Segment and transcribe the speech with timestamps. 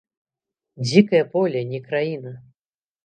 [0.87, 2.31] Дзікае поле, не краіна!